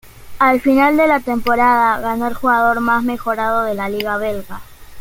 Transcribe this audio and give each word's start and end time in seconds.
Al 0.39 0.59
final 0.61 0.97
de 0.97 1.05
la 1.05 1.19
temporada 1.19 1.99
ganó 1.99 2.25
el 2.27 2.33
Jugador 2.33 2.79
Más 2.79 3.03
Mejorado 3.03 3.61
de 3.65 3.75
la 3.75 3.87
Liga 3.87 4.17
Belga. 4.17 4.59